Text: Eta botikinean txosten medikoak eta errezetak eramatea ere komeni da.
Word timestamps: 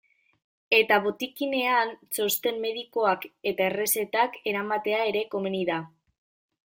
Eta 0.75 0.95
botikinean 1.03 1.91
txosten 2.17 2.57
medikoak 2.63 3.29
eta 3.53 3.67
errezetak 3.73 4.41
eramatea 4.53 5.05
ere 5.11 5.23
komeni 5.37 5.63
da. 5.73 5.79